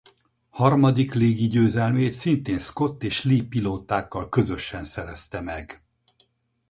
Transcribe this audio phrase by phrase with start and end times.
[0.49, 5.83] Harmadik légi győzelmét szintén Scott és Lee pilótákkal közösen szerezte meg.